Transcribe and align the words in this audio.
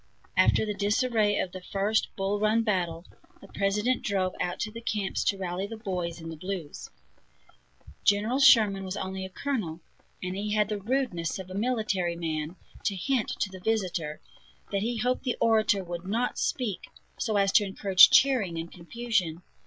After 0.35 0.65
the 0.65 0.73
disarray 0.73 1.37
of 1.37 1.51
the 1.51 1.61
first 1.61 2.07
Bull 2.15 2.39
Run 2.39 2.63
battle, 2.63 3.05
the 3.39 3.47
President 3.49 4.01
drove 4.01 4.33
out 4.41 4.59
to 4.61 4.71
the 4.71 4.81
camps 4.81 5.23
to 5.25 5.37
rally 5.37 5.67
the 5.67 5.77
"boys 5.77 6.19
in 6.19 6.29
the 6.29 6.35
blues." 6.35 6.89
General 8.03 8.39
Sherman 8.39 8.83
was 8.83 8.97
only 8.97 9.25
a 9.25 9.29
colonel, 9.29 9.79
and 10.23 10.35
he 10.35 10.53
had 10.55 10.69
the 10.69 10.81
rudeness 10.81 11.37
of 11.37 11.51
a 11.51 11.53
military 11.53 12.15
man 12.15 12.55
to 12.85 12.95
hint 12.95 13.29
to 13.41 13.51
the 13.51 13.59
visitor 13.59 14.19
that 14.71 14.81
he 14.81 14.97
hoped 14.97 15.21
the 15.21 15.37
orator 15.39 15.83
would 15.83 16.07
not 16.07 16.39
speak 16.39 16.85
so 17.19 17.37
as 17.37 17.51
to 17.51 17.63
encourage 17.63 18.09
cheering 18.09 18.57
and 18.57 18.71
confusion. 18.71 19.43